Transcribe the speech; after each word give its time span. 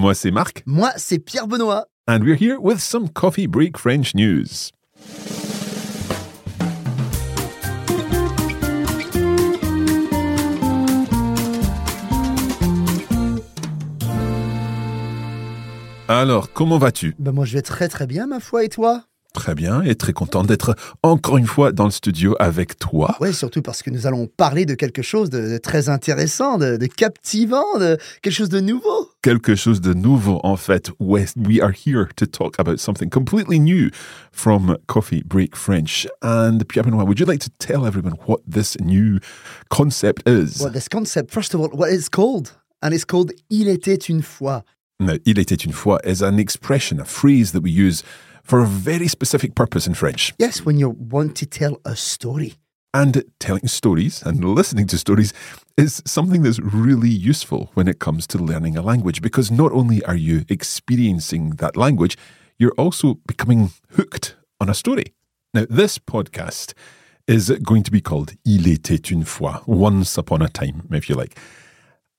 Moi, 0.00 0.14
c'est 0.14 0.30
Marc. 0.30 0.62
Moi, 0.64 0.92
c'est 0.96 1.18
Pierre 1.18 1.46
Benoît. 1.46 1.84
And 2.08 2.20
we're 2.22 2.34
here 2.34 2.56
with 2.58 2.78
some 2.80 3.10
coffee 3.10 3.46
break 3.46 3.76
French 3.76 4.14
news. 4.14 4.70
Alors, 16.08 16.50
comment 16.54 16.78
vas-tu? 16.78 17.14
Ben 17.18 17.32
moi, 17.32 17.44
je 17.44 17.52
vais 17.52 17.60
très 17.60 17.88
très 17.88 18.06
bien, 18.06 18.26
ma 18.26 18.40
foi, 18.40 18.64
et 18.64 18.70
toi? 18.70 19.04
Très 19.32 19.54
bien 19.54 19.82
et 19.82 19.94
très 19.94 20.12
content 20.12 20.42
d'être 20.42 20.74
encore 21.04 21.38
une 21.38 21.46
fois 21.46 21.70
dans 21.70 21.84
le 21.84 21.92
studio 21.92 22.34
avec 22.40 22.78
toi. 22.78 23.16
Oui, 23.20 23.32
surtout 23.32 23.62
parce 23.62 23.80
que 23.82 23.90
nous 23.90 24.08
allons 24.08 24.26
parler 24.26 24.66
de 24.66 24.74
quelque 24.74 25.02
chose 25.02 25.30
de, 25.30 25.52
de 25.52 25.58
très 25.58 25.88
intéressant, 25.88 26.58
de, 26.58 26.76
de, 26.76 26.86
captivant, 26.86 27.78
de 27.78 27.96
quelque 28.22 28.34
chose 28.34 28.48
de 28.48 28.58
nouveau. 28.58 29.08
Quelque 29.22 29.54
chose 29.54 29.80
de 29.80 29.94
nouveau, 29.94 30.40
en 30.42 30.56
fait. 30.56 30.90
We 30.98 31.60
are 31.60 31.70
here 31.70 32.08
to 32.16 32.26
talk 32.26 32.58
about 32.58 32.78
something 32.78 33.08
completely 33.08 33.60
new 33.60 33.90
from 34.32 34.76
Coffee 34.88 35.22
Break 35.24 35.54
French. 35.54 36.08
And 36.22 36.58
Pierre 36.68 36.84
Benoit, 36.84 37.04
would 37.04 37.20
you 37.20 37.26
like 37.26 37.40
to 37.40 37.50
tell 37.58 37.86
everyone 37.86 38.14
what 38.26 38.40
this 38.48 38.76
new 38.80 39.20
concept 39.68 40.28
is? 40.28 40.60
Well, 40.60 40.72
this 40.72 40.88
concept, 40.88 41.30
first 41.30 41.54
of 41.54 41.60
all, 41.60 41.68
what 41.68 41.92
it's 41.92 42.08
called? 42.08 42.56
And 42.82 42.92
it's 42.92 43.04
called 43.04 43.32
Il 43.48 43.68
était 43.68 44.08
une 44.08 44.22
fois. 44.22 44.64
Now, 44.98 45.14
Il 45.24 45.38
était 45.38 45.64
une 45.64 45.72
fois 45.72 46.00
is 46.04 46.20
an 46.20 46.38
expression, 46.38 46.98
a 46.98 47.04
phrase 47.04 47.52
that 47.52 47.62
we 47.62 47.70
use 47.70 48.02
for 48.50 48.58
a 48.58 48.66
very 48.66 49.06
specific 49.06 49.54
purpose 49.54 49.86
in 49.86 49.94
French. 49.94 50.34
Yes, 50.36 50.64
when 50.66 50.76
you 50.76 50.90
want 50.90 51.36
to 51.36 51.46
tell 51.46 51.80
a 51.84 51.94
story. 51.94 52.54
And 52.92 53.22
telling 53.38 53.68
stories 53.68 54.24
and 54.24 54.44
listening 54.44 54.88
to 54.88 54.98
stories 54.98 55.32
is 55.76 56.02
something 56.04 56.42
that's 56.42 56.58
really 56.58 57.08
useful 57.08 57.70
when 57.74 57.86
it 57.86 58.00
comes 58.00 58.26
to 58.26 58.38
learning 58.38 58.76
a 58.76 58.82
language 58.82 59.22
because 59.22 59.52
not 59.52 59.70
only 59.70 60.04
are 60.04 60.16
you 60.16 60.44
experiencing 60.48 61.50
that 61.58 61.76
language, 61.76 62.18
you're 62.58 62.74
also 62.76 63.20
becoming 63.28 63.70
hooked 63.92 64.34
on 64.60 64.68
a 64.68 64.74
story. 64.74 65.14
Now, 65.54 65.66
this 65.70 65.98
podcast 65.98 66.74
is 67.28 67.50
going 67.62 67.84
to 67.84 67.92
be 67.92 68.00
called 68.00 68.32
Il 68.44 68.66
était 68.66 69.12
une 69.12 69.24
fois, 69.24 69.62
once 69.68 70.18
upon 70.18 70.42
a 70.42 70.48
time, 70.48 70.88
if 70.90 71.08
you 71.08 71.14
like. 71.14 71.38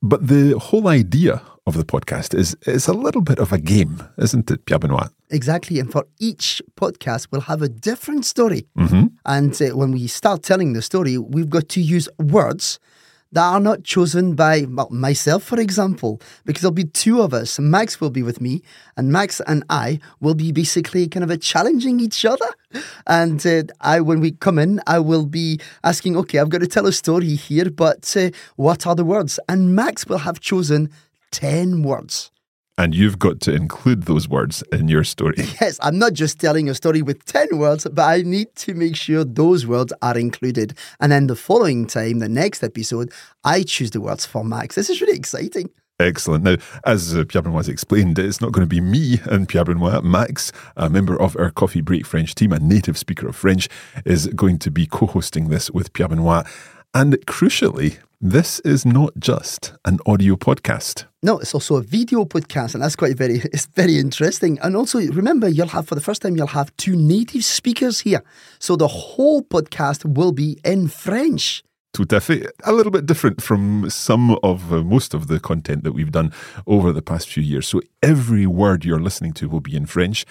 But 0.00 0.28
the 0.28 0.56
whole 0.56 0.86
idea 0.86 1.42
of 1.66 1.76
the 1.76 1.84
podcast 1.84 2.34
is 2.34 2.56
is 2.66 2.88
a 2.88 2.92
little 2.92 3.20
bit 3.20 3.38
of 3.38 3.52
a 3.52 3.58
game, 3.58 4.02
isn't 4.18 4.50
it, 4.50 4.66
Pierre 4.66 4.78
Benoit? 4.78 5.10
Exactly. 5.30 5.78
And 5.78 5.90
for 5.90 6.06
each 6.18 6.60
podcast, 6.76 7.28
we'll 7.30 7.42
have 7.42 7.62
a 7.62 7.68
different 7.68 8.24
story. 8.24 8.66
Mm-hmm. 8.76 9.06
And 9.24 9.62
uh, 9.62 9.76
when 9.76 9.92
we 9.92 10.06
start 10.06 10.42
telling 10.42 10.72
the 10.72 10.82
story, 10.82 11.18
we've 11.18 11.48
got 11.48 11.68
to 11.70 11.80
use 11.80 12.08
words 12.18 12.78
that 13.32 13.42
are 13.42 13.60
not 13.60 13.82
chosen 13.82 14.34
by 14.34 14.66
well, 14.68 14.88
myself, 14.90 15.42
for 15.42 15.58
example, 15.58 16.20
because 16.44 16.60
there'll 16.60 16.72
be 16.72 16.84
two 16.84 17.22
of 17.22 17.32
us. 17.32 17.58
Max 17.58 18.00
will 18.00 18.10
be 18.10 18.22
with 18.22 18.40
me, 18.40 18.60
and 18.96 19.10
Max 19.10 19.40
and 19.46 19.64
I 19.70 20.00
will 20.20 20.34
be 20.34 20.52
basically 20.52 21.08
kind 21.08 21.24
of 21.24 21.30
a 21.30 21.38
challenging 21.38 21.98
each 21.98 22.24
other. 22.24 22.48
And 23.06 23.44
uh, 23.46 23.62
I, 23.80 24.00
when 24.00 24.20
we 24.20 24.32
come 24.32 24.58
in, 24.58 24.80
I 24.86 24.98
will 24.98 25.26
be 25.26 25.60
asking, 25.82 26.16
okay, 26.18 26.40
I've 26.40 26.50
got 26.50 26.60
to 26.60 26.66
tell 26.66 26.86
a 26.86 26.92
story 26.92 27.34
here, 27.34 27.70
but 27.70 28.14
uh, 28.16 28.30
what 28.56 28.86
are 28.86 28.94
the 28.94 29.04
words? 29.04 29.40
And 29.48 29.74
Max 29.74 30.06
will 30.06 30.18
have 30.18 30.40
chosen 30.40 30.90
10 31.32 31.82
words. 31.82 32.30
And 32.78 32.94
you've 32.94 33.18
got 33.18 33.40
to 33.42 33.54
include 33.54 34.04
those 34.04 34.28
words 34.28 34.62
in 34.72 34.88
your 34.88 35.04
story. 35.04 35.36
Yes, 35.60 35.78
I'm 35.82 35.98
not 35.98 36.14
just 36.14 36.40
telling 36.40 36.70
a 36.70 36.74
story 36.74 37.02
with 37.02 37.24
10 37.26 37.58
words, 37.58 37.86
but 37.92 38.02
I 38.02 38.22
need 38.22 38.54
to 38.56 38.74
make 38.74 38.96
sure 38.96 39.24
those 39.24 39.66
words 39.66 39.92
are 40.00 40.16
included. 40.16 40.76
And 40.98 41.12
then 41.12 41.26
the 41.26 41.36
following 41.36 41.86
time, 41.86 42.20
the 42.20 42.28
next 42.28 42.62
episode, 42.62 43.12
I 43.44 43.62
choose 43.62 43.90
the 43.90 44.00
words 44.00 44.24
for 44.24 44.42
Max. 44.42 44.74
This 44.74 44.88
is 44.88 45.00
really 45.00 45.16
exciting. 45.16 45.68
Excellent. 46.00 46.44
Now, 46.44 46.56
as 46.84 47.14
uh, 47.14 47.24
Pierre 47.28 47.42
Benoit 47.42 47.58
has 47.58 47.68
explained, 47.68 48.18
it's 48.18 48.40
not 48.40 48.52
going 48.52 48.66
to 48.66 48.74
be 48.74 48.80
me 48.80 49.20
and 49.26 49.48
Pierre 49.48 49.64
Benoit. 49.64 50.02
Max, 50.02 50.50
a 50.76 50.88
member 50.88 51.20
of 51.20 51.36
our 51.36 51.50
Coffee 51.50 51.82
Break 51.82 52.06
French 52.06 52.34
team, 52.34 52.52
a 52.52 52.58
native 52.58 52.98
speaker 52.98 53.28
of 53.28 53.36
French, 53.36 53.68
is 54.04 54.26
going 54.28 54.58
to 54.60 54.70
be 54.70 54.86
co 54.86 55.06
hosting 55.06 55.48
this 55.48 55.70
with 55.70 55.92
Pierre 55.92 56.08
Benoit. 56.08 56.46
And 56.94 57.14
crucially, 57.24 58.00
this 58.20 58.60
is 58.60 58.84
not 58.84 59.14
just 59.18 59.72
an 59.86 59.98
audio 60.04 60.36
podcast. 60.36 61.06
No, 61.22 61.38
it's 61.38 61.54
also 61.54 61.76
a 61.76 61.80
video 61.80 62.26
podcast, 62.26 62.74
and 62.74 62.82
that's 62.82 62.96
quite 62.96 63.16
very 63.16 63.36
it's 63.52 63.64
very 63.64 63.96
interesting. 63.98 64.58
And 64.60 64.76
also 64.76 64.98
remember, 64.98 65.48
you'll 65.48 65.68
have 65.68 65.88
for 65.88 65.94
the 65.94 66.02
first 66.02 66.20
time 66.20 66.36
you'll 66.36 66.48
have 66.48 66.70
two 66.76 66.94
native 66.94 67.44
speakers 67.44 68.00
here. 68.00 68.22
So 68.58 68.76
the 68.76 68.88
whole 68.88 69.42
podcast 69.42 70.04
will 70.04 70.32
be 70.32 70.58
in 70.66 70.88
French. 70.88 71.62
Tout 71.94 72.08
à 72.10 72.20
fait. 72.20 72.46
A 72.64 72.72
little 72.72 72.92
bit 72.92 73.06
different 73.06 73.40
from 73.40 73.88
some 73.88 74.36
of 74.42 74.70
uh, 74.70 74.82
most 74.82 75.14
of 75.14 75.28
the 75.28 75.40
content 75.40 75.84
that 75.84 75.92
we've 75.92 76.12
done 76.12 76.30
over 76.66 76.92
the 76.92 77.02
past 77.02 77.26
few 77.26 77.42
years. 77.42 77.66
So 77.66 77.80
every 78.02 78.46
word 78.46 78.84
you're 78.84 79.00
listening 79.00 79.32
to 79.34 79.48
will 79.48 79.60
be 79.60 79.76
in 79.76 79.86
French. 79.86 80.26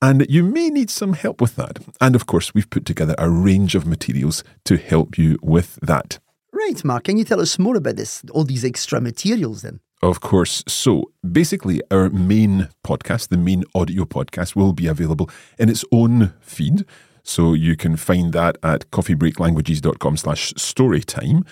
And 0.00 0.26
you 0.28 0.44
may 0.44 0.70
need 0.70 0.90
some 0.90 1.14
help 1.14 1.40
with 1.40 1.56
that. 1.56 1.78
And 2.00 2.14
of 2.14 2.26
course, 2.26 2.54
we've 2.54 2.70
put 2.70 2.84
together 2.84 3.14
a 3.18 3.28
range 3.28 3.74
of 3.74 3.86
materials 3.86 4.44
to 4.64 4.76
help 4.76 5.18
you 5.18 5.38
with 5.42 5.76
that. 5.82 6.18
Right, 6.52 6.84
Mark. 6.84 7.04
Can 7.04 7.18
you 7.18 7.24
tell 7.24 7.40
us 7.40 7.58
more 7.58 7.76
about 7.76 7.96
this? 7.96 8.22
All 8.30 8.44
these 8.44 8.64
extra 8.64 9.00
materials 9.00 9.62
then? 9.62 9.80
Of 10.02 10.20
course. 10.20 10.62
So 10.68 11.10
basically, 11.28 11.80
our 11.90 12.10
main 12.10 12.68
podcast, 12.84 13.28
the 13.28 13.36
main 13.36 13.64
audio 13.74 14.04
podcast, 14.04 14.54
will 14.54 14.72
be 14.72 14.86
available 14.86 15.28
in 15.58 15.68
its 15.68 15.84
own 15.90 16.32
feed. 16.40 16.84
So 17.24 17.52
you 17.52 17.76
can 17.76 17.96
find 17.96 18.32
that 18.32 18.56
at 18.62 18.90
coffeebreaklanguages.com 18.90 20.16
slash 20.16 20.52
storytime. 20.54 21.44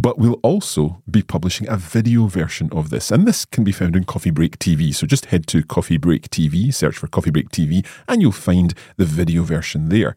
But 0.00 0.18
we'll 0.18 0.40
also 0.42 1.02
be 1.10 1.20
publishing 1.20 1.68
a 1.68 1.76
video 1.76 2.26
version 2.26 2.70
of 2.72 2.88
this, 2.88 3.10
and 3.10 3.26
this 3.26 3.44
can 3.44 3.64
be 3.64 3.72
found 3.72 3.94
in 3.94 4.04
Coffee 4.04 4.30
Break 4.30 4.58
TV. 4.58 4.94
So 4.94 5.06
just 5.06 5.26
head 5.26 5.46
to 5.48 5.62
Coffee 5.62 5.98
Break 5.98 6.30
TV, 6.30 6.72
search 6.72 6.96
for 6.96 7.06
Coffee 7.06 7.30
Break 7.30 7.50
TV, 7.50 7.86
and 8.08 8.22
you'll 8.22 8.32
find 8.32 8.72
the 8.96 9.04
video 9.04 9.42
version 9.42 9.90
there. 9.90 10.16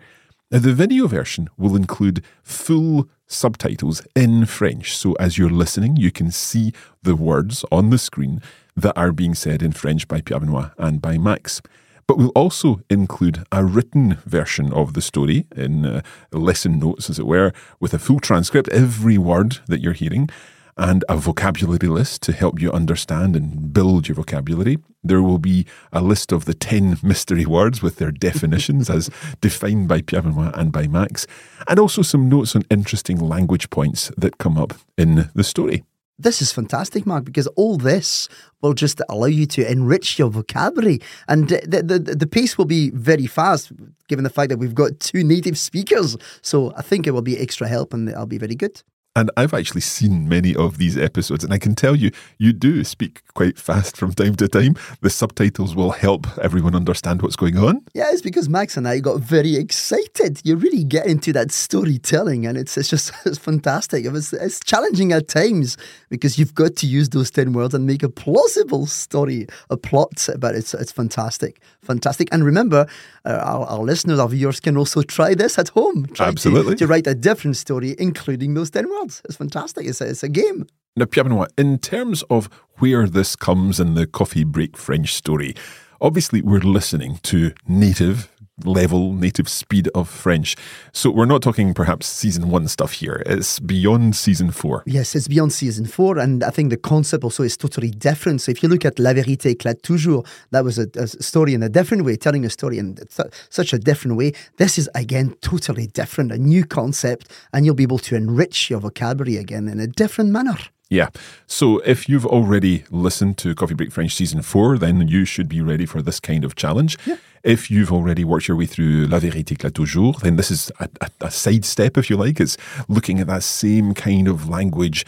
Now, 0.52 0.60
the 0.60 0.74
video 0.74 1.08
version 1.08 1.50
will 1.58 1.76
include 1.76 2.24
full 2.44 3.10
subtitles 3.28 4.02
in 4.16 4.46
French. 4.46 4.96
So 4.96 5.14
as 5.20 5.38
you're 5.38 5.50
listening, 5.50 5.98
you 5.98 6.12
can 6.12 6.32
see 6.32 6.72
the 7.02 7.18
words 7.18 7.66
on 7.70 7.90
the 7.90 7.98
screen 7.98 8.42
that 8.78 8.98
are 8.98 9.12
being 9.12 9.36
said 9.36 9.62
in 9.62 9.74
French 9.74 10.08
by 10.08 10.22
Pierre 10.22 10.40
Benoit 10.40 10.72
and 10.78 11.02
by 11.02 11.18
Max. 11.18 11.62
But 12.08 12.18
we'll 12.18 12.30
also 12.30 12.82
include 12.90 13.44
a 13.52 13.64
written 13.64 14.18
version 14.26 14.74
of 14.74 14.94
the 14.94 15.02
story 15.02 15.46
in 15.56 15.86
uh, 15.86 16.02
lesson 16.32 16.80
notes, 16.80 17.10
as 17.10 17.20
it 17.20 17.26
were, 17.26 17.54
with 17.80 17.94
a 17.94 18.00
full 18.00 18.20
transcript, 18.20 18.70
every 18.70 19.18
word 19.18 19.60
that 19.68 19.82
you're 19.82 19.94
hearing, 19.94 20.30
and 20.76 21.06
a 21.08 21.16
vocabulary 21.16 21.88
list 21.88 22.22
to 22.24 22.34
help 22.34 22.60
you 22.60 22.72
understand 22.72 23.36
and 23.36 23.74
build 23.74 24.08
your 24.08 24.16
vocabulary. 24.16 24.78
There 25.04 25.22
will 25.22 25.38
be 25.38 25.66
a 25.92 26.02
list 26.02 26.32
of 26.32 26.46
the 26.46 26.54
10 26.54 26.98
mystery 27.04 27.46
words 27.46 27.82
with 27.82 27.98
their 27.98 28.12
definitions 28.12 28.90
as 28.90 29.10
defined 29.42 29.88
by 29.88 30.02
Pierre 30.02 30.24
Benoit 30.24 30.56
and 30.56 30.72
by 30.72 30.88
Max, 30.88 31.28
and 31.68 31.80
also 31.80 32.02
some 32.02 32.28
notes 32.28 32.56
on 32.56 32.64
interesting 32.70 33.20
language 33.20 33.70
points 33.70 34.12
that 34.18 34.38
come 34.38 34.58
up 34.58 34.74
in 34.98 35.30
the 35.36 35.44
story. 35.44 35.84
This 36.24 36.42
is 36.42 36.54
fantastic, 36.54 37.06
Mark, 37.06 37.26
because 37.26 37.48
all 37.48 37.76
this 37.76 38.30
will 38.62 38.74
just 38.74 39.02
allow 39.10 39.26
you 39.26 39.46
to 39.48 39.70
enrich 39.70 40.18
your 40.18 40.30
vocabulary. 40.30 41.02
And 41.28 41.50
the, 41.50 41.84
the, 41.84 42.16
the 42.16 42.26
pace 42.26 42.58
will 42.58 42.64
be 42.64 42.92
very 42.92 43.28
fast, 43.28 43.74
given 44.08 44.24
the 44.24 44.30
fact 44.30 44.48
that 44.48 44.58
we've 44.58 44.74
got 44.74 45.02
two 45.02 45.22
native 45.22 45.58
speakers. 45.58 46.16
So 46.42 46.74
I 46.78 46.82
think 46.82 47.08
it 47.08 47.12
will 47.12 47.24
be 47.24 47.38
extra 47.38 47.68
help 47.68 47.94
and 47.94 48.08
it'll 48.08 48.26
be 48.26 48.38
very 48.38 48.56
good. 48.56 48.82
And 49.16 49.30
I've 49.38 49.54
actually 49.54 49.82
seen 49.82 50.28
many 50.28 50.56
of 50.56 50.80
these 50.80 50.98
episodes, 50.98 51.44
and 51.44 51.54
I 51.54 51.60
can 51.60 51.76
tell 51.76 51.96
you, 51.96 52.10
you 52.40 52.52
do 52.52 52.84
speak 52.84 53.22
quite 53.36 53.60
fast 53.60 53.96
from 53.96 54.12
time 54.14 54.36
to 54.38 54.48
time. 54.48 54.76
The 55.02 55.12
subtitles 55.12 55.76
will 55.76 55.92
help 55.92 56.26
everyone 56.40 56.74
understand 56.74 57.22
what's 57.22 57.36
going 57.36 57.60
on. 57.60 57.84
Yeah, 57.94 58.10
it's 58.12 58.24
because 58.24 58.50
Max 58.50 58.76
and 58.76 58.88
I 58.88 58.98
got 58.98 59.20
very 59.20 59.56
excited. 59.56 60.42
You 60.44 60.56
really 60.56 60.84
get 60.84 61.06
into 61.06 61.32
that 61.34 61.52
storytelling, 61.52 62.48
and 62.48 62.58
it's, 62.58 62.76
it's 62.76 62.90
just 62.90 63.14
it's 63.26 63.38
fantastic. 63.38 64.04
It 64.04 64.12
was, 64.12 64.34
it's 64.34 64.60
challenging 64.60 65.12
at 65.12 65.28
times 65.28 65.78
because 66.10 66.40
you've 66.40 66.56
got 66.56 66.76
to 66.78 66.88
use 66.88 67.10
those 67.10 67.30
10 67.30 67.54
words 67.54 67.76
and 67.76 67.86
make 67.86 68.02
a 68.02 68.10
plausible 68.10 68.88
story, 68.88 69.46
a 69.70 69.78
plot, 69.78 70.28
but 70.40 70.56
it's, 70.56 70.74
it's 70.74 70.92
fantastic. 70.92 71.62
Fantastic. 71.84 72.30
And 72.32 72.44
remember, 72.44 72.88
uh, 73.26 73.30
our, 73.30 73.68
our 73.68 73.80
listeners, 73.84 74.18
our 74.18 74.30
viewers 74.30 74.60
can 74.60 74.76
also 74.76 75.04
try 75.04 75.36
this 75.36 75.60
at 75.60 75.70
home. 75.70 76.08
Try 76.08 76.30
Absolutely. 76.30 76.74
To, 76.74 76.80
to 76.80 76.88
write 76.88 77.06
a 77.06 77.14
different 77.14 77.58
story, 77.58 77.96
including 78.00 78.56
those 78.56 78.72
10 78.72 78.90
words. 78.90 79.03
It's 79.04 79.36
fantastic. 79.36 79.86
It's 79.86 80.02
a, 80.02 80.10
it's 80.10 80.24
a 80.24 80.30
game. 80.30 80.68
Now, 80.96 81.06
Pierre 81.06 81.48
in 81.58 81.80
terms 81.80 82.24
of 82.30 82.50
where 82.78 83.08
this 83.08 83.36
comes 83.36 83.80
in 83.80 83.96
the 83.96 84.06
coffee 84.06 84.44
break 84.44 84.78
French 84.78 85.14
story, 85.14 85.56
obviously 86.02 86.42
we're 86.42 86.60
listening 86.60 87.20
to 87.24 87.52
native 87.68 88.30
level, 88.64 89.14
native 89.14 89.50
speed 89.50 89.90
of 89.96 90.10
French. 90.10 90.56
So 90.92 91.10
we're 91.10 91.26
not 91.26 91.42
talking 91.42 91.74
perhaps 91.74 92.08
season 92.08 92.50
one 92.50 92.68
stuff 92.68 92.94
here. 92.94 93.24
It's 93.26 93.60
beyond 93.60 94.16
season 94.16 94.52
four. 94.52 94.84
Yes, 94.86 95.16
it's 95.16 95.28
beyond 95.28 95.54
season 95.54 95.86
four. 95.86 96.20
And 96.20 96.44
I 96.44 96.50
think 96.50 96.70
the 96.70 96.78
concept 96.78 97.24
also 97.24 97.44
is 97.44 97.58
totally 97.58 97.90
different. 97.90 98.42
So 98.42 98.52
if 98.52 98.62
you 98.62 98.70
look 98.70 98.86
at 98.86 99.00
La 99.00 99.14
Vérité 99.14 99.56
éclate 99.56 99.82
toujours, 99.82 100.26
that 100.52 100.64
was 100.64 100.78
a, 100.78 100.88
a 100.96 101.08
story 101.08 101.54
in 101.54 101.64
a 101.64 101.70
different 101.70 102.06
way, 102.06 102.16
telling 102.16 102.46
a 102.46 102.50
story 102.50 102.78
in 102.78 102.96
th- 102.96 103.28
such 103.50 103.74
a 103.74 103.80
different 103.80 104.18
way. 104.18 104.34
This 104.58 104.78
is, 104.78 104.90
again, 104.94 105.36
totally 105.42 105.88
different, 105.88 106.32
a 106.32 106.38
new 106.38 106.64
concept, 106.64 107.32
and 107.54 107.66
you'll 107.66 107.76
be 107.76 107.84
able 107.84 108.00
to 108.00 108.16
enrich 108.16 108.70
your 108.70 108.80
vocabulary 108.80 109.38
again 109.38 109.68
in 109.68 109.80
a 109.80 109.88
different 109.88 110.30
manner. 110.32 110.58
Yeah. 110.90 111.10
So 111.48 111.80
if 111.80 112.08
you've 112.08 112.26
already 112.26 112.84
listened 112.92 113.38
to 113.40 113.56
Coffee 113.56 113.74
Break 113.74 113.92
French 113.92 114.14
season 114.14 114.42
four, 114.42 114.78
then 114.78 115.08
you 115.08 115.26
should 115.26 115.50
be 115.50 115.62
ready 115.62 115.86
for 115.86 116.02
this 116.02 116.20
kind 116.20 116.46
of 116.46 116.56
challenge. 116.56 116.98
Yeah. 117.06 117.18
If 117.44 117.72
you've 117.72 117.92
already 117.92 118.24
worked 118.24 118.48
your 118.48 118.56
way 118.56 118.68
through 118.68 119.08
La 119.08 119.20
Vérité 119.20 119.58
éclate 119.58 119.74
toujours, 119.74 120.20
then 120.20 120.36
this 120.36 120.52
is 120.52 120.72
a, 120.80 120.88
a, 121.02 121.10
a 121.22 121.32
side 121.32 121.66
step, 121.66 121.98
if 121.98 122.10
you 122.10 122.16
like. 122.16 122.40
It's 122.40 122.58
looking 122.88 123.20
at 123.20 123.28
that 123.28 123.44
same 123.44 123.94
kind 123.94 124.28
of 124.28 124.48
language, 124.48 125.06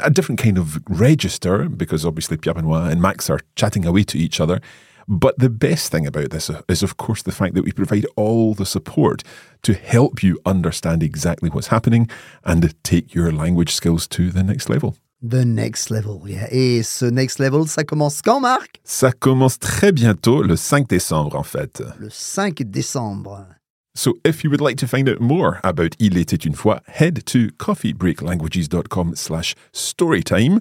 a 0.00 0.10
different 0.10 0.40
kind 0.40 0.58
of 0.58 0.82
register, 0.88 1.68
because 1.68 2.04
obviously 2.04 2.38
Pierre 2.38 2.54
Benoit 2.54 2.90
and 2.90 3.00
Max 3.00 3.30
are 3.30 3.40
chatting 3.54 3.84
away 3.84 4.04
to 4.04 4.18
each 4.18 4.40
other. 4.40 4.60
But 5.06 5.38
the 5.38 5.50
best 5.50 5.92
thing 5.92 6.06
about 6.06 6.30
this 6.30 6.50
is, 6.68 6.82
of 6.82 6.96
course, 6.96 7.22
the 7.22 7.30
fact 7.30 7.54
that 7.54 7.64
we 7.64 7.70
provide 7.70 8.06
all 8.16 8.54
the 8.54 8.66
support 8.66 9.22
to 9.62 9.74
help 9.74 10.22
you 10.22 10.40
understand 10.44 11.02
exactly 11.02 11.50
what's 11.50 11.68
happening 11.68 12.10
and 12.42 12.74
take 12.82 13.14
your 13.14 13.30
language 13.30 13.72
skills 13.72 14.08
to 14.08 14.32
the 14.32 14.42
next 14.42 14.68
level. 14.68 14.96
The 15.22 15.46
next 15.46 15.88
level, 15.88 16.18
yeah. 16.26 16.46
Et 16.52 16.82
ce 16.82 17.06
next 17.06 17.38
level, 17.38 17.66
ça 17.66 17.84
commence 17.84 18.20
quand, 18.20 18.38
Marc? 18.38 18.80
Ça 18.84 19.12
commence 19.12 19.58
très 19.58 19.90
bientôt, 19.90 20.42
le 20.42 20.56
5 20.56 20.86
décembre 20.86 21.36
en 21.36 21.42
fait. 21.42 21.82
Le 21.98 22.10
5 22.10 22.62
décembre. 22.64 23.46
So 23.94 24.18
if 24.26 24.44
you 24.44 24.50
would 24.50 24.60
like 24.60 24.76
to 24.78 24.86
find 24.86 25.08
out 25.08 25.18
more 25.20 25.54
about 25.62 25.96
Il 25.98 26.18
était 26.18 26.36
une 26.36 26.54
fois, 26.54 26.82
head 26.86 27.24
to 27.24 27.48
coffeebreaklanguages.com 27.58 29.12
slash 29.14 29.54
storytime. 29.72 30.60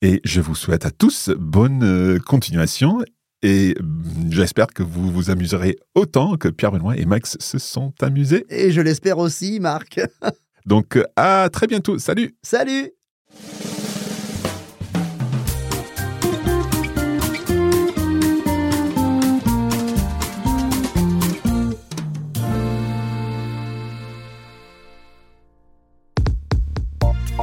Et 0.00 0.20
je 0.24 0.40
vous 0.40 0.54
souhaite 0.54 0.86
à 0.86 0.92
tous 0.92 1.30
bonne 1.36 1.82
euh, 1.82 2.18
continuation 2.20 3.02
et 3.42 3.74
mm, 3.80 4.30
j'espère 4.30 4.68
que 4.68 4.84
vous 4.84 5.10
vous 5.10 5.30
amuserez 5.30 5.76
autant 5.96 6.36
que 6.36 6.48
Pierre 6.48 6.70
Benoît 6.70 6.96
et 6.96 7.04
Max 7.04 7.36
se 7.40 7.58
sont 7.58 7.92
amusés. 8.00 8.46
Et 8.48 8.70
je 8.70 8.80
l'espère 8.80 9.18
aussi, 9.18 9.58
Marc. 9.58 10.00
Donc 10.66 11.00
à 11.16 11.48
très 11.52 11.66
bientôt. 11.66 11.98
Salut 11.98 12.36
Salut 12.42 12.92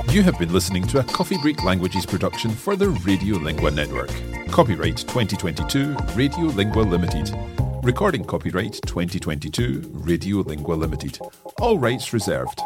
You 0.07 0.23
have 0.23 0.39
been 0.39 0.51
listening 0.51 0.87
to 0.87 0.99
a 0.99 1.03
Coffee 1.03 1.37
Break 1.37 1.63
Languages 1.63 2.03
production 2.03 2.49
for 2.49 2.75
the 2.75 2.85
Radiolingua 2.85 3.71
Network. 3.75 4.09
Copyright 4.49 4.97
2022 4.97 5.93
Radiolingua 6.15 6.89
Limited. 6.89 7.31
Recording 7.83 8.23
copyright 8.25 8.79
2022 8.87 9.81
Radiolingua 9.81 10.79
Limited. 10.79 11.19
All 11.59 11.77
rights 11.77 12.11
reserved. 12.11 12.59